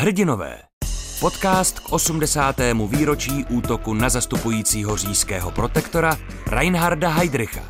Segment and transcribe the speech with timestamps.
[0.00, 0.58] Hrdinové.
[1.20, 2.56] Podcast k 80.
[2.88, 7.60] výročí útoku na zastupujícího říjského protektora Reinharda Heydricha.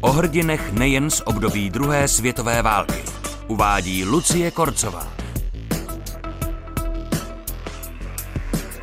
[0.00, 3.02] O hrdinech nejen z období druhé světové války.
[3.48, 5.12] Uvádí Lucie Korcová.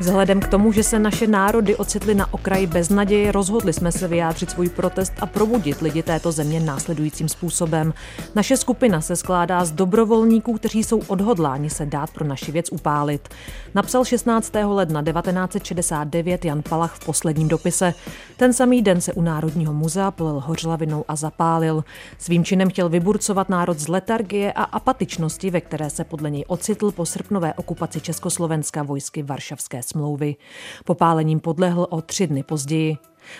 [0.00, 4.50] Vzhledem k tomu, že se naše národy ocitly na okraji beznaděje, rozhodli jsme se vyjádřit
[4.50, 7.94] svůj protest a probudit lidi této země následujícím způsobem.
[8.34, 13.28] Naše skupina se skládá z dobrovolníků, kteří jsou odhodláni se dát pro naši věc upálit.
[13.74, 14.52] Napsal 16.
[14.64, 17.94] ledna 1969 Jan Palach v posledním dopise.
[18.36, 21.84] Ten samý den se u Národního muzea polil hořlavinou a zapálil.
[22.18, 26.90] Svým činem chtěl vyburcovat národ z letargie a apatičnosti, ve které se podle něj ocitl
[26.90, 30.36] po srpnové okupaci Československa vojsky Varšavské smlouvy.
[30.84, 32.96] Popálením podlehl o tři dny později.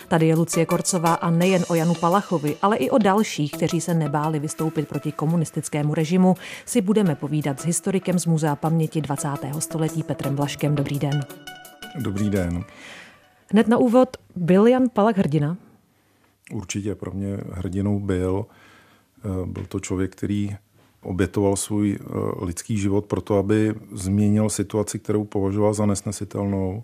[0.07, 3.93] Tady je Lucie Korcová a nejen o Janu Palachovi, ale i o dalších, kteří se
[3.93, 9.29] nebáli vystoupit proti komunistickému režimu, si budeme povídat s historikem z Muzea paměti 20.
[9.59, 10.75] století Petrem Blaškem.
[10.75, 11.25] Dobrý den.
[11.99, 12.63] Dobrý den.
[13.51, 15.57] Hned na úvod, byl Jan Palach hrdina?
[16.51, 18.45] Určitě pro mě hrdinou byl.
[19.25, 20.55] Eh, byl to člověk, který
[21.05, 22.05] obětoval svůj eh,
[22.45, 26.83] lidský život proto, aby změnil situaci, kterou považoval za nesnesitelnou.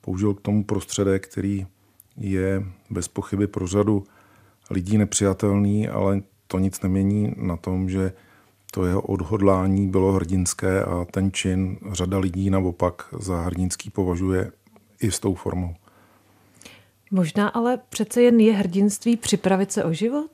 [0.00, 1.66] Použil k tomu prostředek, který
[2.16, 4.04] je bez pochyby pro řadu
[4.70, 8.12] lidí nepřijatelný, ale to nic nemění na tom, že
[8.72, 14.52] to jeho odhodlání bylo hrdinské a ten čin řada lidí naopak za hrdinský považuje
[15.00, 15.74] i s tou formou.
[17.10, 20.30] Možná ale přece jen je hrdinství připravit se o život?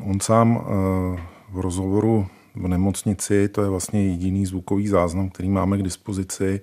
[0.00, 5.78] On sám eh, v rozhovoru v nemocnici, to je vlastně jediný zvukový záznam, který máme
[5.78, 6.60] k dispozici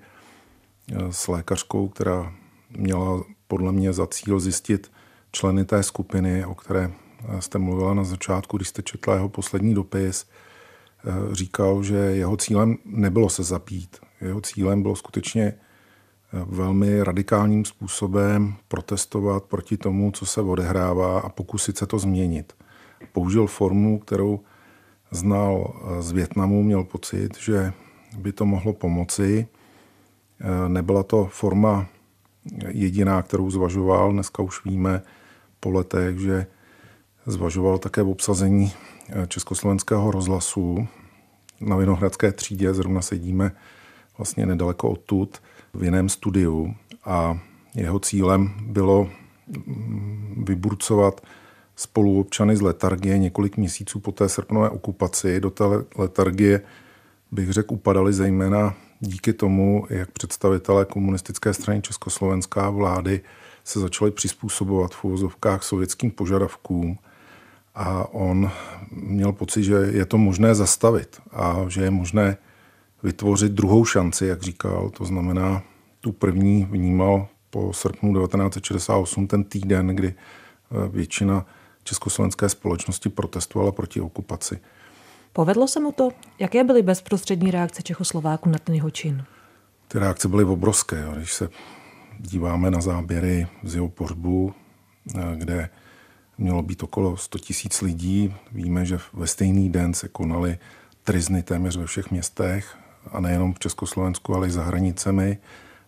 [0.91, 2.33] eh, s lékařkou, která
[2.77, 4.91] měla podle mě za cíl zjistit
[5.31, 9.73] členy té skupiny, o které eh, jste mluvila na začátku, když jste četla jeho poslední
[9.73, 13.97] dopis, eh, říkal, že jeho cílem nebylo se zapít.
[14.21, 15.53] Jeho cílem bylo skutečně
[16.45, 22.53] velmi radikálním způsobem protestovat proti tomu, co se odehrává a pokusit se to změnit.
[23.11, 24.39] Použil formu, kterou
[25.11, 27.73] znal eh, z Větnamu, měl pocit, že
[28.17, 29.47] by to mohlo pomoci.
[30.41, 31.85] Eh, nebyla to forma
[32.67, 34.11] jediná, kterou zvažoval.
[34.11, 35.01] Dneska už víme
[35.59, 36.47] po letech, že
[37.25, 38.73] zvažoval také v obsazení
[39.09, 40.87] eh, československého rozhlasu.
[41.61, 43.51] Na Vinohradské třídě zrovna sedíme
[44.17, 45.41] vlastně nedaleko odtud
[45.73, 46.75] v jiném studiu
[47.05, 47.39] a
[47.75, 49.09] jeho cílem bylo
[49.47, 51.21] mm, vyburcovat
[51.77, 55.39] spoluobčany z letargie několik měsíců po té srpnové okupaci.
[55.39, 55.63] Do té
[55.97, 56.61] letargie
[57.31, 63.21] bych řekl upadali zejména díky tomu, jak představitelé komunistické strany Československá vlády
[63.63, 66.97] se začali přizpůsobovat v úvozovkách sovětským požadavkům
[67.75, 68.51] a on
[68.91, 72.37] měl pocit, že je to možné zastavit a že je možné
[73.03, 74.89] vytvořit druhou šanci, jak říkal.
[74.89, 75.63] To znamená,
[76.01, 81.45] tu první vnímal po srpnu 1968 ten týden, kdy eh, většina
[81.87, 84.59] československé společnosti protestovala proti okupaci.
[85.33, 86.09] Povedlo se mu to?
[86.39, 89.23] Jaké byly bezprostřední reakce Čechoslováků na ten jeho čin?
[89.87, 91.05] Ty reakce byly obrovské.
[91.15, 91.49] Když se
[92.19, 94.53] díváme na záběry z jeho pohřbu,
[95.15, 95.69] eh, kde
[96.37, 100.57] mělo být okolo 100 tisíc lidí, víme, že ve stejný den se konaly
[101.03, 102.77] trizny téměř ve všech městech
[103.11, 105.37] a nejenom v Československu, ale i za hranicemi,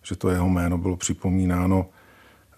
[0.03, 1.85] že to jeho jméno bylo připomínáno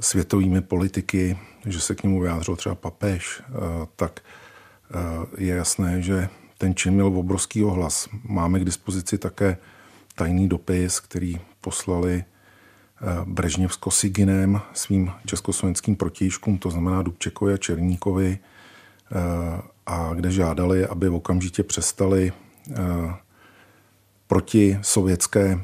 [0.01, 3.51] světovými politiky, že se k němu vyjádřil třeba papež, eh,
[3.95, 4.97] tak eh,
[5.38, 8.09] je jasné, že ten čin měl obrovský ohlas.
[8.23, 9.57] Máme k dispozici také
[10.16, 17.57] tajný dopis, který poslali eh, Brežněv s Kosiginem svým československým protějškům, to znamená Dubčekovi a
[17.57, 18.40] Černíkovi,
[19.85, 22.34] a kde žádali, aby okamžitě přestali
[24.28, 25.59] proti sovětské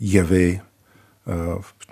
[0.00, 0.60] jevy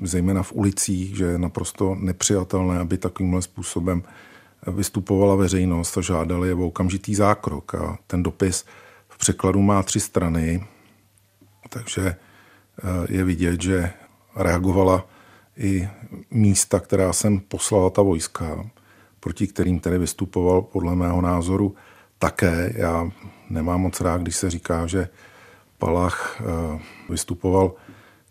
[0.02, 4.02] zejména v ulicích, že je naprosto nepřijatelné, aby takovýmhle způsobem
[4.66, 7.74] vystupovala veřejnost a žádali je o okamžitý zákrok.
[7.74, 8.64] A ten dopis
[9.08, 10.64] v překladu má tři strany,
[11.68, 12.16] takže eh,
[13.08, 13.90] je vidět, že
[14.36, 15.06] reagovala
[15.56, 15.88] i
[16.30, 18.70] místa, která jsem poslala ta vojska,
[19.20, 21.74] proti kterým tedy vystupoval podle mého názoru
[22.18, 22.72] také.
[22.76, 23.10] Já
[23.50, 25.08] nemám moc rád, když se říká, že
[25.78, 27.72] Palach eh, vystupoval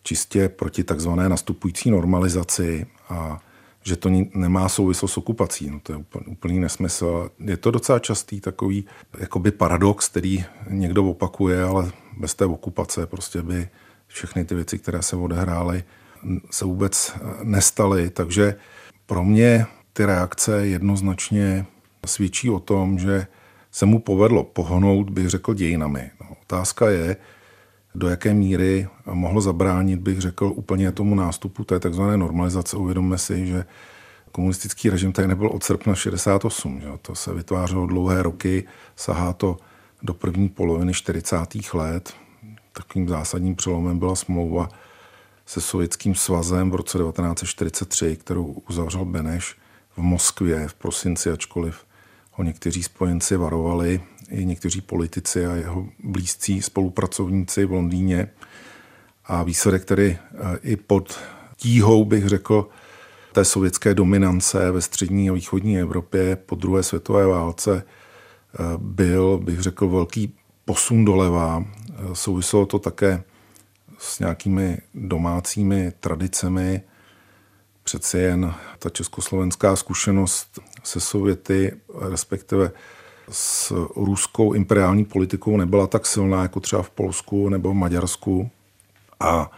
[0.04, 3.40] čistě proti takzvané nastupující normalizaci a
[3.84, 5.70] že to nemá souvislost s okupací.
[5.70, 7.32] No to je úplný nesmysl.
[7.40, 8.86] Je to docela častý takový
[9.20, 13.70] jakoby paradox, který někdo opakuje, ale bez té okupace prostě by
[14.08, 15.84] všechny ty věci, které se odehrály,
[16.52, 17.14] se vůbec
[17.44, 18.10] nestaly.
[18.10, 18.56] Takže
[19.06, 21.66] pro mě ty reakce jednoznačně
[22.06, 23.28] svědčí o tom, že
[23.72, 26.12] se mu povedlo pohonout, bych řekl, dějinami.
[26.22, 27.18] No, otázka je,
[27.96, 32.78] do jaké míry mohlo zabránit, bych řekl, úplně tomu nástupu té takzvané normalizace.
[32.78, 33.66] Uvědomme si, že
[34.32, 36.82] komunistický režim tady nebyl od srpna 68.
[36.82, 36.88] Že?
[37.02, 38.64] To se vytvářelo dlouhé roky,
[38.96, 39.58] sahá to
[40.04, 41.36] do první poloviny 40.
[41.74, 42.14] let.
[42.74, 44.70] Takovým zásadním přelomem byla smlouva
[45.46, 49.58] se Sovětským svazem v roce 1943, kterou uzavřel Beneš
[49.98, 51.86] v Moskvě v prosinci, ačkoliv
[52.32, 54.02] ho někteří spojenci varovali,
[54.32, 58.28] i někteří politici a jeho blízcí spolupracovníci v Londýně.
[59.26, 60.18] A výsledek, který
[60.64, 61.20] i pod
[61.56, 62.70] tíhou, bych řekl,
[63.32, 67.84] té sovětské dominance ve střední a východní Evropě po druhé světové válce
[68.78, 70.36] byl, bych řekl, velký
[70.66, 71.66] posun doleva.
[72.14, 73.24] Souviselo to také
[73.98, 76.82] s nějakými domácími tradicemi.
[77.84, 81.72] Přeci jen ta československá zkušenost se Sověty,
[82.10, 82.72] respektive
[83.30, 88.50] s ruskou imperiální politikou nebyla tak silná jako třeba v Polsku nebo v Maďarsku.
[89.20, 89.52] A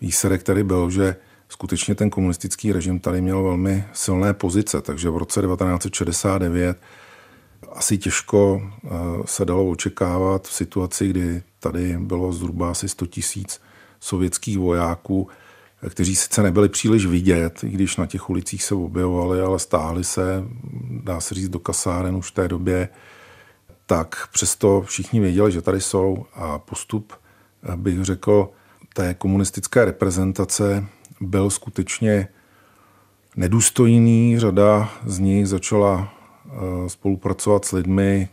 [0.00, 1.16] výsledek tady byl, že
[1.48, 6.78] skutečně ten komunistický režim tady měl velmi silné pozice, takže v roce 1969
[7.72, 8.88] asi těžko eh,
[9.24, 13.60] se dalo očekávat v situaci, kdy tady bylo zhruba asi 100 tisíc
[14.00, 15.28] sovětských vojáků,
[15.90, 20.44] kteří sice nebyli příliš vidět, i když na těch ulicích se objevovali, ale stáhli se,
[21.02, 22.88] dá se říct, do kasáren už v té době,
[23.86, 27.12] tak přesto všichni věděli, že tady jsou a postup,
[27.76, 28.50] bych řekl,
[28.94, 30.84] té komunistické reprezentace
[31.20, 32.28] byl skutečně
[33.36, 34.38] nedůstojný.
[34.38, 36.12] Řada z nich začala
[36.46, 38.28] eh, spolupracovat s lidmi,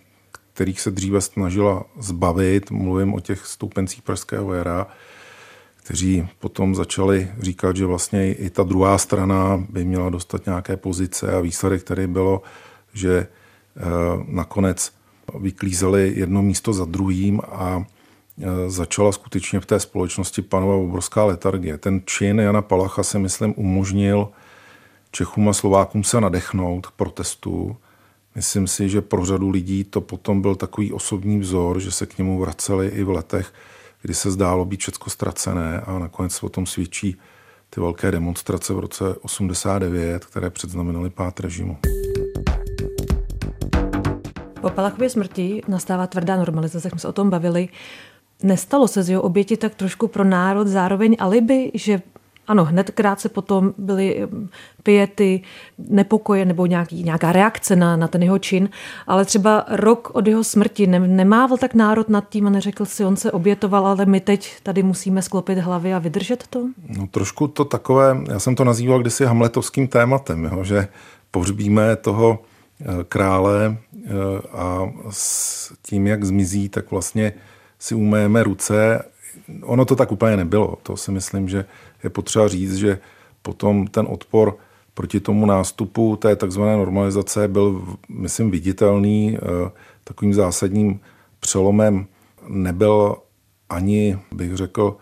[0.53, 2.71] kterých se dříve snažila zbavit.
[2.71, 4.87] Mluvím o těch stoupencích pražského jara,
[5.75, 11.33] kteří potom začali říkat, že vlastně i ta druhá strana by měla dostat nějaké pozice
[11.33, 12.41] a výsledek který bylo,
[12.93, 13.81] že eh,
[14.27, 14.91] nakonec
[15.39, 17.85] vyklízeli jedno místo za druhým a
[18.41, 21.77] e, začala skutečně v té společnosti panovat obrovská letargie.
[21.77, 24.29] Ten čin Jana Palacha se, myslím, umožnil
[25.11, 27.77] Čechům a Slovákům se nadechnout k protestu.
[28.35, 32.17] Myslím si, že pro řadu lidí to potom byl takový osobní vzor, že se k
[32.17, 33.53] němu vraceli i v letech,
[34.01, 37.17] kdy se zdálo být všechno ztracené a nakonec o tom svědčí
[37.69, 41.77] ty velké demonstrace v roce 89, které předznamenaly pát režimu.
[44.61, 47.69] Po Palachově smrti nastává tvrdá normalizace, jak jsme se o tom bavili.
[48.43, 52.01] Nestalo se z jeho oběti tak trošku pro národ zároveň alibi, že
[52.47, 54.27] ano, hned krátce potom byly
[54.83, 55.41] pěty,
[55.77, 58.69] nepokoje nebo nějaký, nějaká reakce na, na ten jeho čin,
[59.07, 63.05] ale třeba rok od jeho smrti ne, nemával tak národ nad tím a neřekl si,
[63.05, 66.67] on se obětoval, ale my teď tady musíme sklopit hlavy a vydržet to?
[66.97, 70.87] No trošku to takové, já jsem to nazýval kdysi hamletovským tématem, jo, že
[71.31, 72.39] pohřbíme toho
[73.07, 74.09] krále eh,
[74.51, 77.33] a s tím, jak zmizí, tak vlastně
[77.79, 79.03] si umejeme ruce.
[79.61, 80.77] Ono to tak úplně nebylo.
[80.83, 81.65] To si myslím, že
[82.03, 82.99] je potřeba říct, že
[83.41, 84.57] potom ten odpor
[84.93, 89.37] proti tomu nástupu té takzvané normalizace byl, myslím, viditelný.
[89.37, 89.71] Eh,
[90.03, 90.99] takovým zásadním
[91.39, 92.05] přelomem
[92.47, 93.15] nebyl
[93.69, 94.97] ani, bych řekl,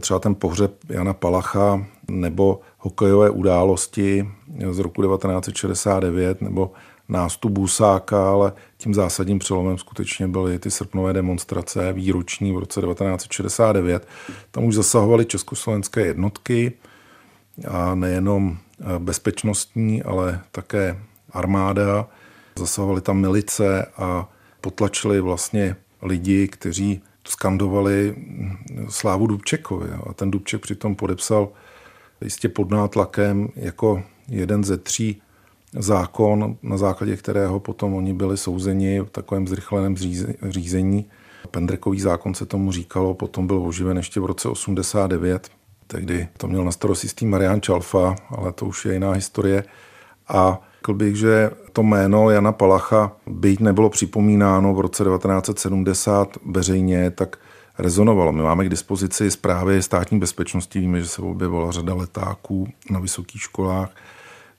[0.00, 4.28] třeba ten pohřeb Jana Palacha nebo hokejové události
[4.70, 6.72] z roku 1969 nebo
[7.08, 14.08] nástup Busáka, ale tím zásadním přelomem skutečně byly ty srpnové demonstrace výroční v roce 1969.
[14.50, 16.72] Tam už zasahovaly československé jednotky
[17.68, 18.58] a nejenom
[18.98, 21.00] bezpečnostní, ale také
[21.30, 22.08] armáda.
[22.58, 24.28] Zasahovaly tam milice a
[24.60, 28.16] potlačili vlastně lidi, kteří skandovali
[28.88, 29.88] slávu Dubčekovi.
[30.06, 31.48] A ten Dubček přitom podepsal
[32.24, 35.22] jistě pod nátlakem jako jeden ze tří
[35.78, 39.96] zákon, na základě kterého potom oni byli souzeni v takovém zrychleném
[40.48, 41.06] řízení.
[41.50, 45.48] Pendrekový zákon se tomu říkalo, potom byl oživen ještě v roce 89,
[45.86, 49.64] tehdy to měl na starosti tím Marian Čalfa, ale to už je jiná historie.
[50.28, 57.10] A řekl bych, že to jméno Jana Palacha, byť nebylo připomínáno v roce 1970 veřejně,
[57.10, 57.38] tak
[57.78, 58.32] rezonovalo.
[58.32, 63.42] My máme k dispozici zprávy státní bezpečnosti, víme, že se objevila řada letáků na vysokých
[63.42, 63.90] školách.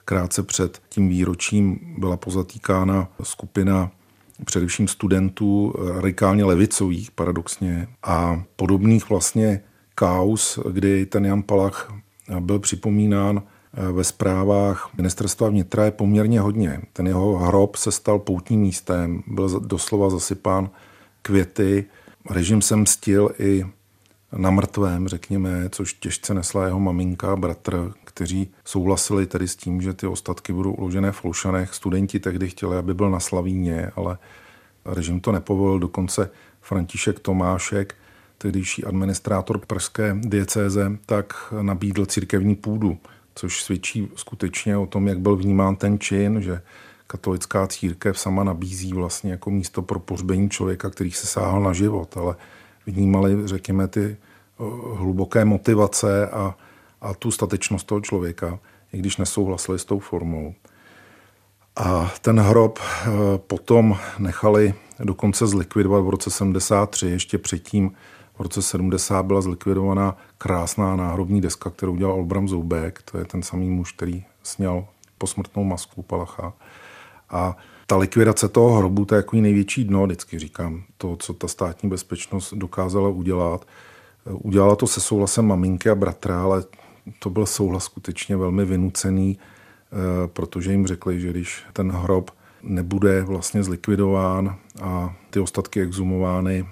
[0.05, 3.91] Krátce před tím výročím byla pozatýkána skupina
[4.45, 9.61] především studentů radikálně levicových, paradoxně, a podobných vlastně
[9.95, 11.93] kaus, kdy ten Jan Palach
[12.39, 13.43] byl připomínán
[13.91, 16.81] ve zprávách ministerstva vnitra je poměrně hodně.
[16.93, 20.69] Ten jeho hrob se stal poutním místem, byl doslova zasypán
[21.21, 21.85] květy,
[22.29, 23.65] Režim se mstil i
[24.37, 29.81] na mrtvém, řekněme, což těžce nesla jeho maminka a bratr, kteří souhlasili tedy s tím,
[29.81, 31.73] že ty ostatky budou uložené v Floušanech.
[31.73, 34.17] Studenti tehdy chtěli, aby byl na Slavíně, ale
[34.85, 35.79] režim to nepovolil.
[35.79, 36.29] Dokonce
[36.61, 37.95] František Tomášek
[38.37, 42.97] tehdejší administrátor pražské diecéze, tak nabídl církevní půdu,
[43.35, 46.61] což svědčí skutečně o tom, jak byl vnímán ten čin, že
[47.15, 52.17] katolická církev sama nabízí vlastně jako místo pro pohřbení člověka, který se sáhal na život,
[52.17, 52.35] ale
[52.85, 54.17] vnímali, řekněme, ty
[54.95, 56.55] hluboké motivace a,
[57.01, 58.59] a tu statečnost toho člověka,
[58.93, 60.53] i když nesouhlasili s tou formou.
[61.75, 67.91] A ten hrob eh, potom nechali dokonce zlikvidovat v roce 73, ještě předtím
[68.37, 73.43] v roce 70 byla zlikvidovaná krásná náhrobní deska, kterou udělal Olbram Zoubek, to je ten
[73.43, 74.85] samý muž, který sněl
[75.17, 76.53] posmrtnou masku Palacha.
[77.29, 81.47] A ta likvidace toho hrobu, to je jako největší dno, vždycky říkám, to, co ta
[81.47, 83.67] státní bezpečnost dokázala udělat.
[84.25, 86.63] Udělala to se souhlasem maminky a bratra, ale
[87.19, 92.31] to byl souhlas skutečně velmi vynucený, eh, protože jim řekli, že když ten hrob
[92.63, 96.65] nebude vlastně zlikvidován a ty ostatky exhumovány,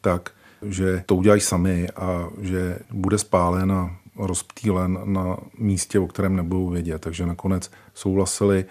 [0.00, 0.30] tak
[0.62, 6.68] že to udělají sami a že bude spálen a rozptýlen na místě, o kterém nebudou
[6.68, 6.98] vědět.
[6.98, 8.64] Takže nakonec souhlasili,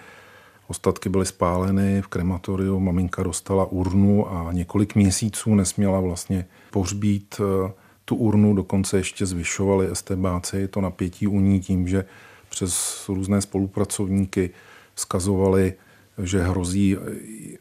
[0.68, 7.72] ostatky byly spáleny v krematoriu, maminka dostala urnu a několik měsíců nesměla vlastně pohřbít eh,
[8.06, 12.06] tu urnu, dokonce ještě zvyšovali estebáci to napětí u ní tím, že
[12.50, 14.50] přes různé spolupracovníky
[14.96, 15.74] vzkazovali
[16.18, 16.98] že hrozí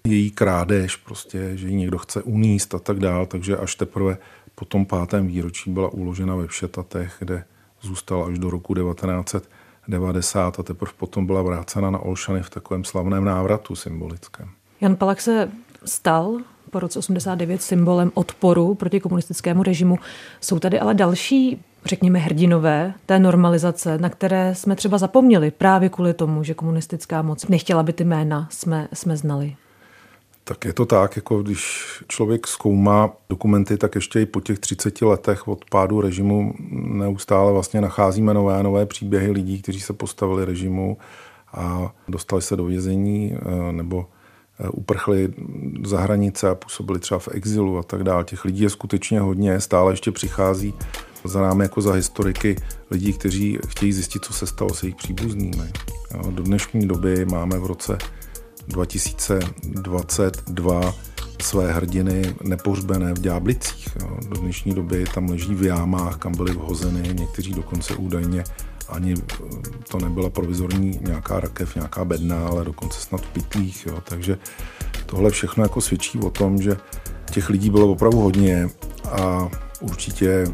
[0.05, 4.19] její krádež, prostě, že ji někdo chce uníst a tak dál, takže až teprve
[4.55, 7.45] po tom pátém výročí byla uložena ve Všetatech, kde
[7.81, 8.75] zůstala až do roku
[9.87, 14.49] 1990 a teprve potom byla vrácena na Olšany v takovém slavném návratu symbolickém.
[14.81, 15.51] Jan Palach se
[15.85, 16.39] stal
[16.71, 19.99] po roce 89 symbolem odporu proti komunistickému režimu.
[20.41, 26.15] Jsou tady ale další řekněme, hrdinové té normalizace, na které jsme třeba zapomněli právě kvůli
[26.15, 29.57] tomu, že komunistická moc nechtěla, aby ty jména jsme, jsme znali.
[30.45, 35.03] Tak je to tak, jako když člověk zkoumá dokumenty, tak ještě i po těch 30
[35.03, 40.45] letech od pádu režimu neustále vlastně nacházíme nové a nové příběhy lidí, kteří se postavili
[40.45, 40.97] režimu
[41.53, 44.07] a dostali se do vězení eh, nebo
[44.61, 45.35] eh, uprchli
[45.85, 48.25] za hranice a působili třeba v exilu a tak dále.
[48.25, 50.75] Těch lidí je skutečně hodně, stále ještě přichází
[51.25, 52.57] za námi jako za historiky
[52.91, 55.73] lidí, kteří chtějí zjistit, co se stalo s jejich příbuznými.
[56.31, 57.99] Do dnešní doby máme v roce
[58.73, 60.95] 2022
[61.43, 63.89] své hrdiny nepořbené v Ďáblicích.
[64.29, 68.45] Do dnešní doby tam leží v jámách, kam byly vhozeny, někteří dokonce údajně
[68.89, 69.15] ani
[69.89, 73.87] to nebyla provizorní nějaká rakev, nějaká bedna, ale dokonce snad v pytlích.
[73.87, 73.99] Jo.
[74.05, 74.39] Takže
[75.07, 76.77] tohle všechno jako svědčí o tom, že
[77.31, 78.69] těch lidí bylo opravdu hodně
[79.11, 79.49] a
[79.81, 80.45] určitě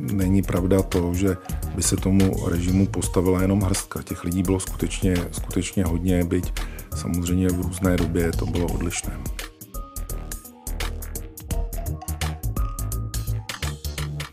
[0.00, 1.36] není pravda to, že
[1.74, 4.02] by se tomu režimu postavila jenom hrstka.
[4.02, 6.52] Těch lidí bylo skutečně, skutečně hodně, byť
[6.94, 9.20] samozřejmě v různé době to bylo odlišné.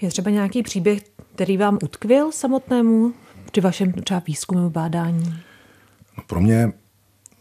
[0.01, 1.01] Je třeba nějaký příběh,
[1.35, 3.13] který vám utkvěl samotnému
[3.51, 5.33] při vašem třeba výzkumu bádání?
[6.17, 6.73] No pro mě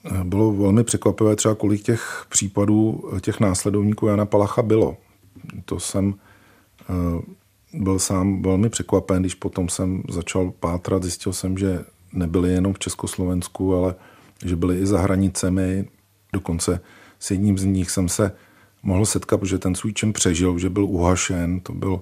[0.05, 4.97] eh, bylo velmi překvapivé třeba, kolik těch případů těch následovníků Jana Palacha bylo.
[5.65, 6.15] To jsem
[6.91, 7.23] Eh,
[7.75, 12.79] byl sám velmi překvapen, když potom jsem začal pátrat, zjistil jsem, že nebyli jenom v
[12.79, 13.95] Československu, ale
[14.45, 15.89] že byli i za hranicemi.
[16.33, 16.81] Dokonce
[17.19, 18.33] s jedním z nich jsem se
[18.83, 22.01] mohl setkat, protože ten svůj čin přežil, že byl uhašen, to byl,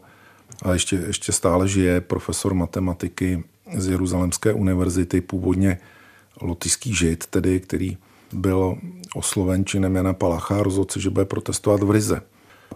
[0.63, 3.45] a ještě, ještě stále žije profesor matematiky
[3.77, 5.79] z Jeruzalemské univerzity, původně
[6.41, 7.97] lotyský žid, tedy, který
[8.33, 8.79] byl
[9.15, 12.23] osloven činem Jana Palacha a rozhodl se, že bude protestovat v Rize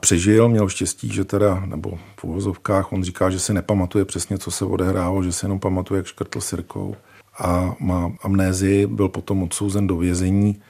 [0.01, 4.51] přežil, měl štěstí, že teda, nebo v uvozovkách, on říká, že si nepamatuje přesně, co
[4.51, 6.97] se odehrálo, že si jenom pamatuje, jak škrtl sirkou
[7.39, 10.63] a má amnézii, byl potom odsouzen do vězení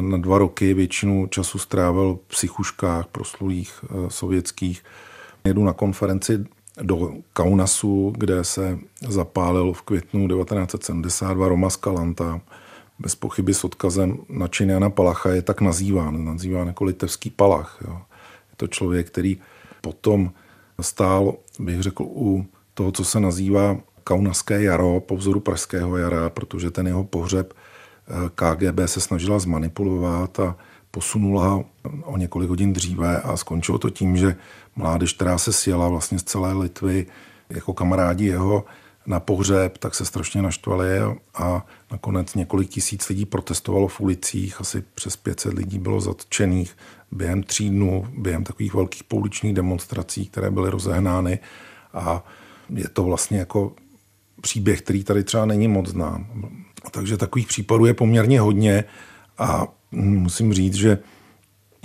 [0.00, 4.84] na dva roky, většinu času strávil v psychuškách proslulých eh, sovětských.
[5.44, 6.44] Jedu na konferenci
[6.82, 8.78] do Kaunasu, kde se
[9.08, 12.40] zapálil v květnu 1972 Roma Skalanta,
[12.98, 17.78] bez pochyby s odkazem na čin Jana Palacha je tak nazýván, nazýván jako litevský Palach.
[17.88, 17.98] Jo
[18.58, 19.38] to člověk, který
[19.80, 20.32] potom
[20.80, 23.76] stál, bych řekl, u toho, co se nazývá
[24.08, 30.40] kaunaské jaro, po vzoru pražského jara, protože ten jeho pohřeb eh, KGB se snažila zmanipulovat
[30.40, 30.56] a
[30.90, 31.64] posunula ho
[32.04, 34.36] o několik hodin dříve a skončilo to tím, že
[34.76, 37.06] mládež, která se sjela vlastně z celé Litvy
[37.50, 38.64] jako kamarádi jeho,
[39.06, 40.88] na pohřeb, tak se strašně naštvali
[41.34, 46.76] a nakonec několik tisíc lidí protestovalo v ulicích, asi přes 500 lidí bylo zatčených
[47.12, 51.38] během tří dnů, během takových velkých pouličních demonstrací, které byly rozehnány
[51.94, 52.24] a
[52.68, 53.72] je to vlastně jako
[54.40, 56.26] příběh, který tady třeba není moc znám.
[56.90, 58.84] Takže takových případů je poměrně hodně
[59.38, 60.98] a musím říct, že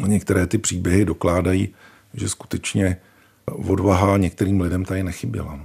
[0.08, 1.70] některé ty příběhy dokládají,
[2.14, 2.98] že skutečně
[3.46, 5.60] odvaha některým lidem tady nechyběla.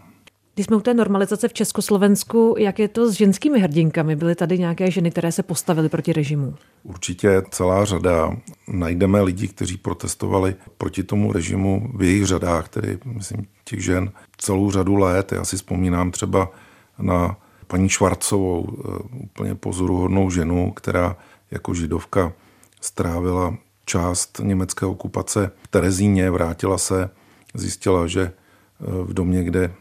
[0.54, 4.16] Když jsme u té normalizace v Československu, jak je to s ženskými hrdinkami?
[4.16, 6.54] Byly tady nějaké ženy, které se postavily proti režimu?
[6.83, 8.37] Určitě celá řada.
[8.68, 14.71] Najdeme lidi, kteří protestovali proti tomu režimu v jejich řadách, tedy myslím těch žen celou
[14.71, 15.33] řadu let.
[15.33, 16.50] Já si vzpomínám třeba
[16.98, 17.36] na
[17.66, 21.16] paní Švarcovou, eh, úplně pozoruhodnou ženu, která
[21.50, 22.32] jako židovka
[22.80, 27.10] strávila část německé okupace v Terezíně, vrátila se,
[27.54, 29.72] zjistila, že eh, v domě, kde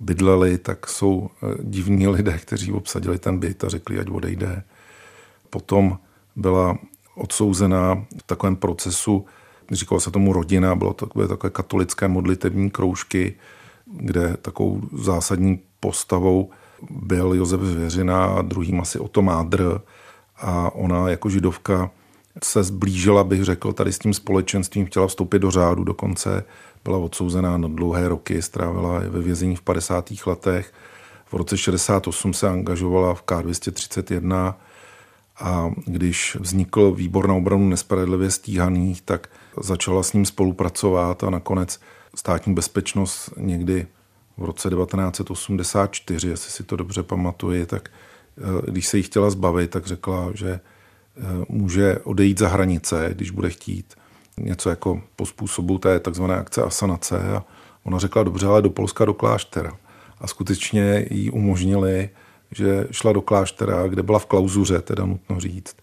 [0.00, 4.62] bydleli, tak jsou eh, divní lidé, kteří obsadili ten byt a řekli, ať odejde.
[5.50, 5.98] Potom
[6.36, 6.78] byla
[7.14, 9.26] odsouzená v takovém procesu,
[9.70, 13.34] říkalo se tomu rodina, bylo to takové, takové katolické modlitební kroužky,
[13.86, 16.50] kde takovou zásadní postavou
[16.90, 19.80] byl Josef Zvěřina a druhým asi Otto Mádr
[20.36, 21.90] a ona jako židovka
[22.44, 26.44] se zblížila, bych řekl, tady s tím společenstvím, chtěla vstoupit do řádu dokonce,
[26.84, 30.10] byla odsouzená na dlouhé roky, strávila ve vězení v 50.
[30.26, 30.72] letech.
[31.26, 34.54] V roce 68 se angažovala v K231
[35.40, 39.28] a když vznikl výbor na obranu nespravedlivě stíhaných, tak
[39.60, 41.80] začala s ním spolupracovat a nakonec
[42.14, 43.86] státní bezpečnost někdy
[44.36, 47.88] v roce 1984, jestli si to dobře pamatuji, tak
[48.38, 53.30] eh, když se jí chtěla zbavit, tak řekla, že eh, může odejít za hranice, když
[53.30, 53.94] bude chtít
[54.40, 57.44] něco jako po způsobu té takzvané akce asanace a
[57.84, 59.76] ona řekla, dobře, ale do Polska do kláštera.
[60.18, 62.10] A skutečně jí umožnili,
[62.50, 65.76] že šla do kláštera, kde byla v klauzuře, teda nutno říct.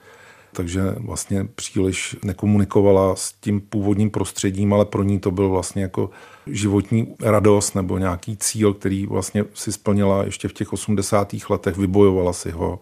[0.53, 6.09] Takže vlastně příliš nekomunikovala s tím původním prostředím, ale pro ní to byl vlastně jako
[6.47, 11.35] životní radost nebo nějaký cíl, který vlastně si splnila ještě v těch 80.
[11.49, 12.79] letech, vybojovala si ho.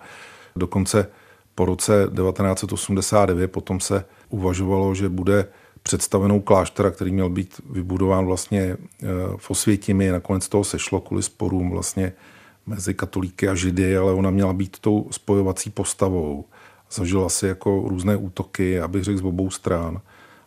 [0.55, 1.07] Dokonce
[1.55, 5.47] po roce 1989 potom se uvažovalo, že bude
[5.83, 8.77] představenou kláštera, který měl být vybudován vlastně eh,
[9.37, 10.11] v Osvětimi.
[10.11, 12.13] Nakonec toho sešlo kvůli sporům vlastně
[12.65, 16.45] mezi katolíky a židy, ale ona měla být tou spojovací postavou.
[16.91, 20.01] Zažila si jako různé útoky, abych řekl z obou stran.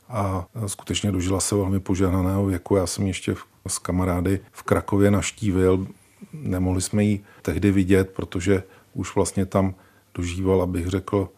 [0.08, 2.76] A skutečně dožila se velmi požehnaného věku.
[2.76, 3.34] Já jsem ještě
[3.68, 5.86] s kamarády v Krakově naštívil.
[6.32, 8.62] Nemohli jsme ji tehdy vidět, protože
[8.94, 9.74] už vlastně tam
[10.14, 11.28] dožívala, bych řekl,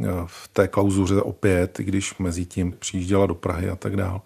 [0.00, 4.20] Eh, v té klauzuře opět, i když mezi tím přijížděla do Prahy a tak dál.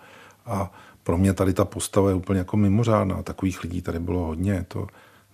[0.47, 0.73] A
[1.03, 3.23] pro mě tady ta postava je úplně jako mimořádná.
[3.23, 4.65] Takových lidí tady bylo hodně.
[4.69, 4.87] To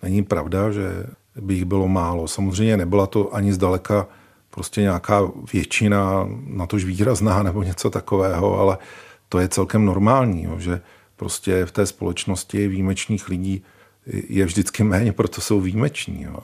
[0.03, 1.07] není pravda, že
[1.41, 2.29] by jich bylo málo.
[2.29, 4.07] Samozřejmě nebyla to ani zdaleka
[4.55, 8.79] prostě nějaká většina, na tož výrazná nebo něco takového, ale
[9.29, 10.81] to je celkem normální, jo, že
[11.17, 13.63] prostě v té společnosti výjimečných lidí
[14.29, 16.23] je vždycky méně, proto jsou výjimeční.
[16.23, 16.39] Jo.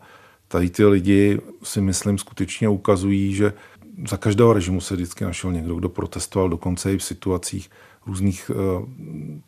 [0.49, 3.53] Tady ty lidi si myslím skutečně ukazují, že
[4.09, 7.71] za každého režimu se vždycky našel někdo, kdo protestoval dokonce i v situacích
[8.07, 8.55] různých eh,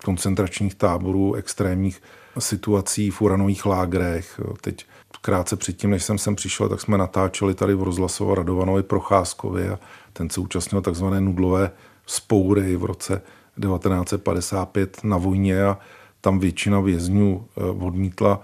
[0.05, 2.03] koncentračních táborů, extrémních
[2.39, 4.41] situací v uranových lágrech.
[4.61, 9.69] Teď krátce předtím, než jsem sem přišel, tak jsme natáčeli tady v rozhlasovo Radovanovi Procházkovi
[9.69, 9.79] a
[10.13, 11.71] ten se účastnil takzvané nudlové
[12.07, 13.23] spoury v roce
[13.61, 15.79] 1955 na vojně a
[16.21, 18.41] tam většina vězňů eh, odmítla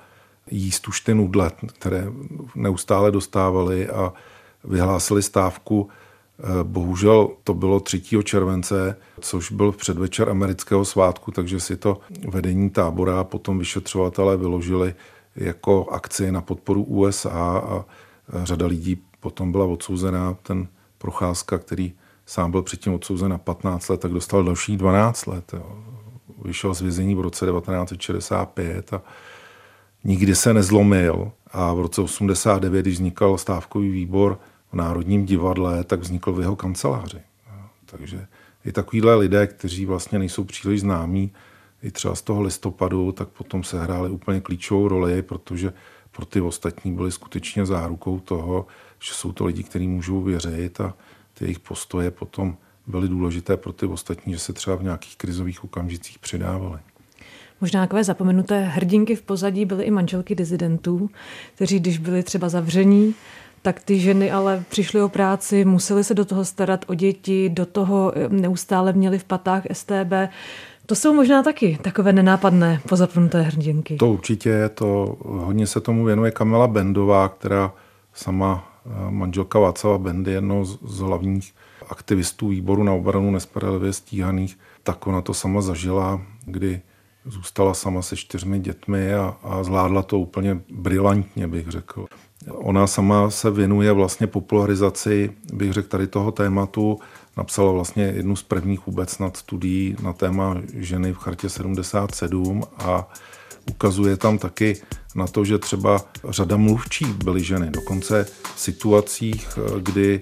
[0.50, 2.12] jíst už ty nudle, které
[2.54, 4.12] neustále dostávali a
[4.64, 5.88] vyhlásili stávku.
[6.38, 8.02] Eh, bohužel to bylo 3.
[8.24, 14.94] července, což byl předvečer amerického svátku, takže si to vedení tábora a potom vyšetřovatelé vyložili
[15.38, 17.84] jako akci na podporu USA a
[18.44, 20.36] řada lidí potom byla odsouzená.
[20.42, 21.92] Ten Procházka, který
[22.26, 25.52] sám byl předtím odsouzen na 15 let, tak dostal další 12 let.
[25.52, 25.84] Jo.
[26.44, 29.02] Vyšel z vězení v roce 1965 a
[30.04, 31.32] nikdy se nezlomil.
[31.52, 34.38] A v roce 89, když vznikal stávkový výbor
[34.72, 37.20] v Národním divadle, tak vznikl v jeho kanceláři.
[37.86, 38.26] Takže
[38.64, 41.32] i takovýhle lidé, kteří vlastně nejsou příliš známí,
[41.82, 45.72] i třeba z toho listopadu, tak potom se hráli úplně klíčovou roli, protože
[46.10, 48.66] pro ty ostatní byli skutečně zárukou toho,
[49.04, 50.94] že jsou to lidi, kteří můžou věřit a
[51.34, 55.64] ty jejich postoje potom byly důležité pro ty ostatní, že se třeba v nějakých krizových
[55.64, 56.78] okamžicích přidávali.
[57.60, 61.10] Možná takové zapomenuté hrdinky v pozadí byly i manželky dizidentů,
[61.54, 63.14] kteří, když byli třeba zavření,
[63.62, 67.66] tak ty ženy ale přišly o práci, museli se do toho starat o děti, do
[67.66, 70.12] toho neustále měli v patách STB.
[70.88, 73.96] To jsou možná taky takové nenápadné pozapnuté hrdinky.
[73.96, 75.16] To určitě je to.
[75.20, 77.72] Hodně se tomu věnuje Kamila Bendová, která
[78.14, 81.54] sama eh, manželka Václava Bendy, jedno z hlavních
[81.88, 86.80] aktivistů výboru na obranu nespravedlivě stíhaných, tak ona to sama zažila, kdy
[87.24, 92.06] zůstala sama se čtyřmi dětmi a, a zvládla to úplně brilantně, bych řekl.
[92.50, 96.98] Ona sama se věnuje vlastně popularizaci, bych řekl, tady toho tématu
[97.38, 103.08] napsala vlastně jednu z prvních vůbec nad studií na téma ženy v chartě 77 a
[103.70, 104.76] ukazuje tam taky
[105.14, 107.70] na to, že třeba řada mluvčích byly ženy.
[107.70, 110.20] Dokonce v situacích, kdy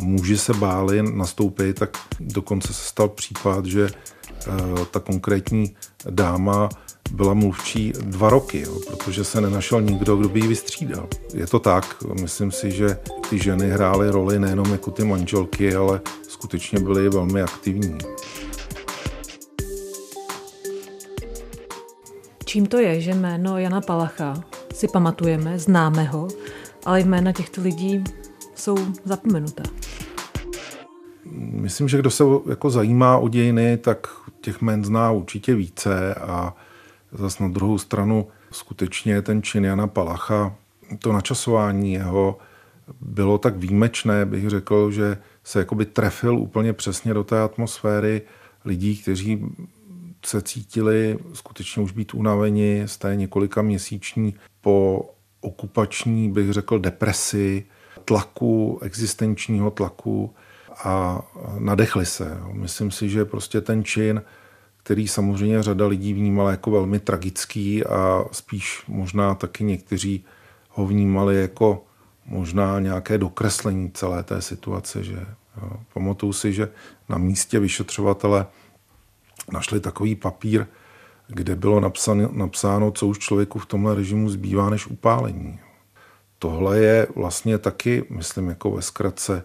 [0.00, 4.50] muži se báli nastoupit, tak dokonce se stal případ, že eh,
[4.90, 5.76] ta konkrétní
[6.10, 6.68] dáma
[7.10, 11.08] byla mluvčí dva roky, jo, protože se nenašel nikdo, kdo by ji vystřídal.
[11.34, 12.98] Je to tak, myslím si, že
[13.30, 17.98] ty ženy hrály roli nejenom jako ty manželky, ale skutečně byly velmi aktivní.
[22.44, 24.34] Čím to je, že jméno Jana Palacha
[24.74, 26.28] si pamatujeme, známe ho,
[26.84, 28.04] ale jména těchto lidí
[28.54, 29.62] jsou zapomenuté?
[31.36, 34.06] Myslím, že kdo se jako zajímá o dějiny, tak
[34.40, 36.56] těch jmén zná určitě více a
[37.14, 40.54] zase na druhou stranu skutečně ten čin Jana Palacha,
[40.98, 42.38] to načasování jeho
[43.00, 48.22] bylo tak výjimečné, bych řekl, že se jakoby trefil úplně přesně do té atmosféry
[48.64, 49.46] lidí, kteří
[50.26, 55.08] se cítili skutečně už být unaveni z té několika měsíční po
[55.40, 57.64] okupační, bych řekl, depresi,
[58.04, 60.34] tlaku, existenčního tlaku
[60.84, 61.22] a
[61.58, 62.40] nadechli se.
[62.52, 64.22] Myslím si, že prostě ten čin,
[64.84, 70.24] který samozřejmě řada lidí vnímala jako velmi tragický a spíš možná taky někteří
[70.70, 71.84] ho vnímali jako
[72.26, 75.04] možná nějaké dokreslení celé té situace.
[75.04, 75.26] Že,
[75.62, 75.70] jo.
[75.94, 76.68] Pamatuju si, že
[77.08, 78.46] na místě vyšetřovatele
[79.52, 80.66] našli takový papír,
[81.28, 85.58] kde bylo napsáno, napsáno, co už člověku v tomhle režimu zbývá než upálení.
[86.38, 89.44] Tohle je vlastně taky, myslím, jako ve zkratce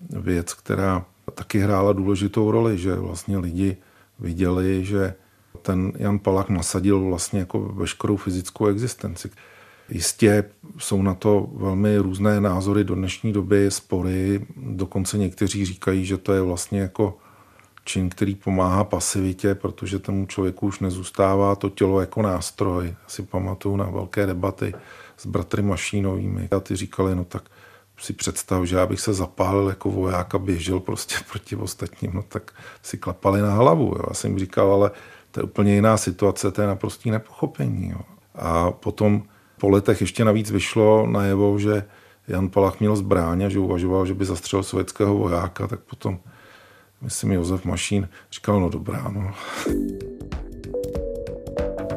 [0.00, 3.76] věc, která taky hrála důležitou roli, že vlastně lidi
[4.18, 5.14] viděli, že
[5.62, 9.30] ten Jan Palach nasadil vlastně jako veškerou fyzickou existenci.
[9.88, 10.44] Jistě
[10.78, 16.32] jsou na to velmi různé názory do dnešní doby, spory, dokonce někteří říkají, že to
[16.32, 17.18] je vlastně jako
[17.84, 22.86] čin, který pomáhá pasivitě, protože tomu člověku už nezůstává to tělo jako nástroj.
[22.86, 24.74] Já si pamatuju na velké debaty
[25.16, 26.48] s bratry Mašínovými.
[26.56, 27.42] A ty říkali, no tak
[27.98, 32.22] si představ, že já bych se zapálil jako voják a běžel prostě proti ostatním, no
[32.22, 33.84] tak si klapali na hlavu.
[33.84, 34.02] Jo.
[34.08, 34.90] Já jsem říkal, ale
[35.30, 37.90] to je úplně jiná situace, to je naprostý nepochopení.
[37.90, 38.00] Jo.
[38.34, 39.22] A potom
[39.60, 41.84] po letech ještě navíc vyšlo najevo, že
[42.28, 46.18] Jan Palach měl zbráň a že uvažoval, že by zastřelil sovětského vojáka, tak potom,
[47.00, 49.34] myslím, Josef Mašín říkal, no dobrá, no.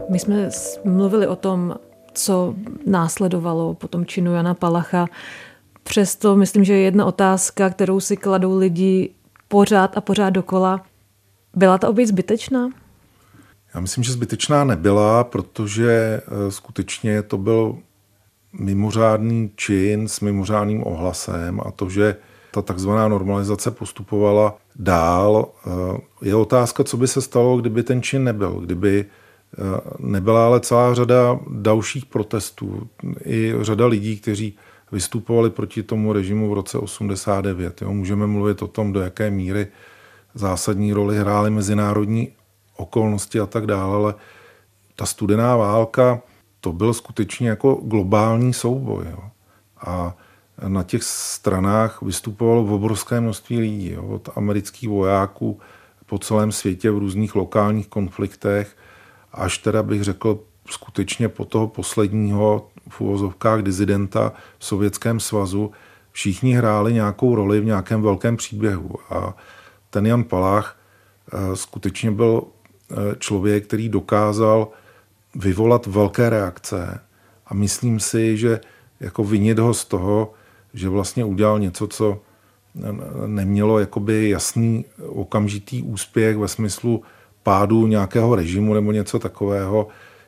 [0.10, 0.50] My jsme
[0.84, 1.76] mluvili o tom,
[2.14, 5.08] co následovalo po tom činu Jana Palacha.
[5.90, 9.10] Přesto myslím, že jedna otázka, kterou si kladou lidi
[9.48, 10.86] pořád a pořád dokola.
[11.56, 12.70] Byla ta oběť zbytečná?
[13.74, 17.78] Já myslím, že zbytečná nebyla, protože eh, skutečně to byl
[18.54, 22.16] mimořádný čin s mimořádným ohlasem a to, že
[22.52, 25.48] ta takzvaná normalizace postupovala dál.
[25.68, 25.70] Eh,
[26.22, 29.62] je otázka, co by se stalo, kdyby ten čin nebyl, kdyby eh,
[30.00, 32.90] nebyla ale celá řada dalších protestů,
[33.26, 34.58] i řada lidí, kteří
[34.92, 37.82] vystupovali proti tomu režimu v roce 89.
[37.82, 37.94] Jo.
[37.94, 39.68] Můžeme mluvit o tom, do jaké míry
[40.34, 42.32] zásadní roli hrály mezinárodní
[42.78, 44.14] okolnosti a tak dále, ale
[44.96, 46.22] ta studená válka,
[46.62, 49.06] to byl skutečně jako globální souboj.
[49.12, 49.24] Jo.
[49.82, 50.16] A
[50.68, 55.60] na těch stranách vystupovalo v obrovské množství lidí, jo, od amerických vojáků
[56.06, 58.78] po celém světě v různých lokálních konfliktech,
[59.34, 65.72] až teda bych řekl skutečně po toho posledního v uvozovkách dizidenta v Sovětském svazu,
[66.12, 68.96] všichni hráli nějakou roli v nějakém velkém příběhu.
[69.10, 69.36] A
[69.90, 70.78] ten Jan Palach
[71.34, 74.68] eh, skutečně byl eh, člověk, který dokázal
[75.36, 77.00] vyvolat velké reakce
[77.46, 78.60] a myslím si, že
[79.00, 80.34] jako vinit ho z toho,
[80.74, 82.22] že vlastně udělal něco, co
[83.26, 87.04] nemělo jakoby jasný okamžitý úspěch ve smyslu
[87.44, 89.88] pádu nějakého režimu nebo něco takového,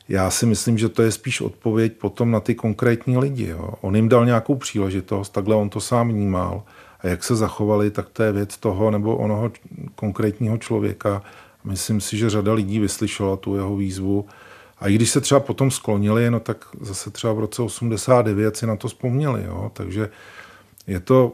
[0.09, 3.47] já si myslím, že to je spíš odpověď potom na ty konkrétní lidi.
[3.47, 3.73] Jo.
[3.81, 6.63] On jim dal nějakou příležitost, takhle on to sám vnímal.
[6.99, 9.51] A jak se zachovali, tak to je věc toho nebo onoho
[9.95, 11.21] konkrétního člověka.
[11.63, 14.25] Myslím si, že řada lidí vyslyšela tu jeho výzvu.
[14.79, 18.67] A i když se třeba potom sklonili, no tak zase třeba v roce 89 si
[18.67, 19.43] na to vzpomněli.
[19.45, 19.71] Jo.
[19.73, 20.09] Takže
[20.87, 21.33] je to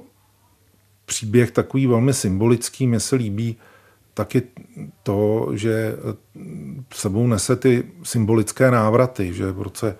[1.06, 2.88] příběh takový velmi symbolický.
[2.88, 3.58] Mně se líbí
[4.18, 4.42] taky
[5.04, 5.96] to, že
[6.94, 9.96] sebou nese ty symbolické návraty, že v roce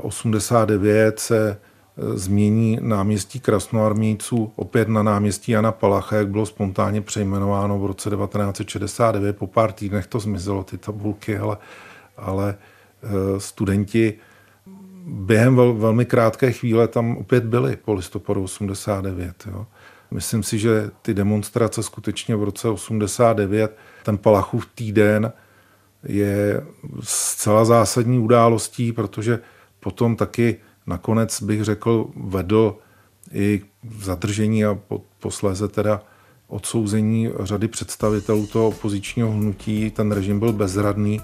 [0.00, 7.00] 89 eh, se eh, změní náměstí krasnoarmíců opět na náměstí Jana Palacha, jak bylo spontánně
[7.00, 9.36] přejmenováno v roce 1969.
[9.36, 11.56] Po pár týdnech to zmizelo, ty tabulky, ale,
[12.16, 12.54] ale
[13.02, 14.14] eh, studenti
[15.06, 19.48] během vel, velmi krátké chvíle tam opět byli po listopadu 89.
[19.50, 19.66] Jo.
[20.10, 25.32] Myslím si, že ty demonstrace skutečně v roce 89, ten Palachův týden
[26.04, 26.66] je
[27.02, 29.40] zcela zásadní událostí, protože
[29.80, 32.76] potom taky nakonec bych řekl vedl
[33.32, 33.62] i
[34.00, 34.78] zadržení a
[35.18, 36.02] posléze teda
[36.48, 39.90] odsouzení řady představitelů toho opozičního hnutí.
[39.90, 41.20] Ten režim byl bezradný.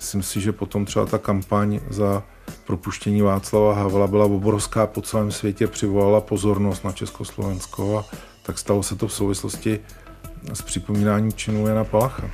[0.00, 2.22] Myslím si, že potom třeba ta kampaň za
[2.66, 8.04] propuštění Václava Havla byla obrovská po celém světě, přivolala pozornost na Československo a
[8.42, 9.80] tak stalo se to v souvislosti
[10.52, 12.30] s připomínáním činu Jana Palacha.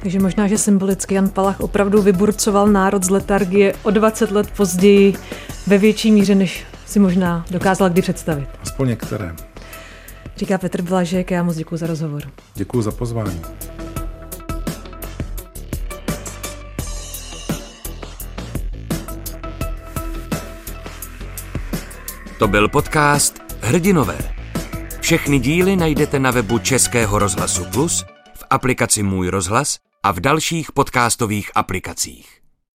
[0.00, 5.14] Takže možná, že symbolicky Jan Palach opravdu vyburcoval národ z letargie o 20 let později
[5.66, 8.48] ve větší míře, než si možná dokázal kdy představit.
[8.62, 9.34] Aspoň některé.
[10.36, 12.22] Říká Petr Blažek, já moc děkuji za rozhovor.
[12.54, 13.40] Děkuji za pozvání.
[22.38, 24.18] To byl podcast Hrdinové.
[25.00, 30.72] Všechny díly najdete na webu Českého rozhlasu Plus, v aplikaci Můj rozhlas a v dalších
[30.72, 32.37] podcastových aplikacích.